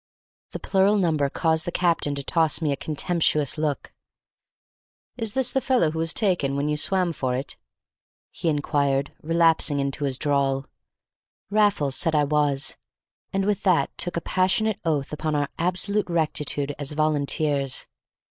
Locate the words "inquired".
8.49-9.13